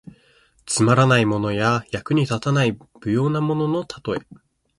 [0.65, 2.71] つまらないものや、役に立たない
[3.05, 4.19] 無用なもののたとえ。